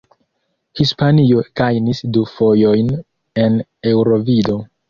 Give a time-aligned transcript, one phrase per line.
[0.79, 2.91] Hispanio gajnis du fojojn
[3.47, 3.63] en
[3.93, 4.61] Eŭrovido.